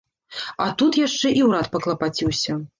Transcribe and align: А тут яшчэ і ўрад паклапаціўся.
А 0.65 0.67
тут 0.79 0.97
яшчэ 1.01 1.35
і 1.43 1.45
ўрад 1.51 1.71
паклапаціўся. 1.79 2.63